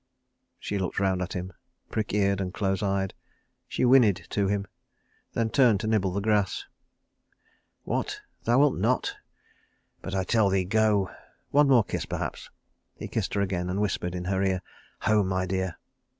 She 0.59 0.79
looked 0.79 0.99
round 0.99 1.21
at 1.21 1.33
him, 1.33 1.53
prick 1.91 2.11
eared 2.11 2.41
and 2.41 2.51
close 2.55 2.81
eyed. 2.81 3.13
She 3.67 3.85
whinnied 3.85 4.25
to 4.31 4.47
him, 4.47 4.65
then 5.33 5.51
turned 5.51 5.79
to 5.81 5.85
nibble 5.87 6.11
the 6.11 6.21
grass. 6.21 6.65
"What, 7.83 8.19
thou 8.45 8.57
wilt 8.57 8.79
not? 8.79 9.13
But 10.01 10.15
I 10.15 10.23
tell 10.23 10.49
thee, 10.49 10.65
go. 10.65 11.11
One 11.51 11.67
more 11.67 11.83
kiss 11.83 12.07
perhaps." 12.07 12.49
He 12.97 13.07
kissed 13.07 13.35
her 13.35 13.41
again, 13.41 13.69
and 13.69 13.79
whispered 13.79 14.15
in 14.15 14.25
her 14.25 14.41
ear, 14.41 14.63
"Home, 15.01 15.27
my 15.27 15.45
dear." 15.45 15.77